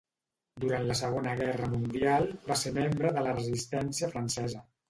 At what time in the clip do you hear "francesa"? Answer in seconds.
4.17-4.69